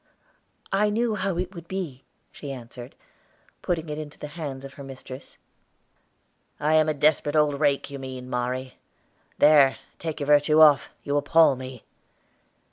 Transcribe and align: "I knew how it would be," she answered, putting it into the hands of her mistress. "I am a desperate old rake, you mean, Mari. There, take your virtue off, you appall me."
"I 0.71 0.89
knew 0.89 1.13
how 1.13 1.37
it 1.37 1.53
would 1.53 1.67
be," 1.67 2.03
she 2.31 2.51
answered, 2.51 2.95
putting 3.61 3.87
it 3.87 3.99
into 3.99 4.17
the 4.17 4.29
hands 4.33 4.65
of 4.65 4.73
her 4.73 4.83
mistress. 4.83 5.37
"I 6.59 6.73
am 6.73 6.89
a 6.89 6.93
desperate 6.95 7.35
old 7.35 7.59
rake, 7.59 7.91
you 7.91 7.99
mean, 7.99 8.27
Mari. 8.27 8.79
There, 9.37 9.77
take 9.99 10.19
your 10.19 10.25
virtue 10.25 10.59
off, 10.59 10.89
you 11.03 11.17
appall 11.17 11.55
me." 11.55 11.83